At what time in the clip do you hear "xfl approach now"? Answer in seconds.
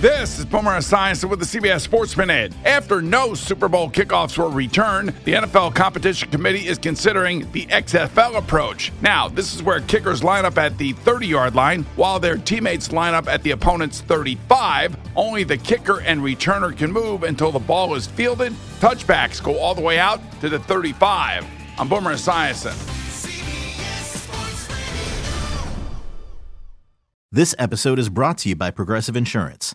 7.66-9.28